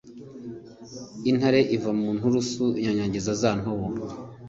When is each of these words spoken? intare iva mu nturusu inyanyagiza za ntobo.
intare 1.29 1.59
iva 1.75 1.91
mu 1.99 2.09
nturusu 2.17 2.65
inyanyagiza 2.79 3.31
za 3.41 3.51
ntobo. 3.59 3.85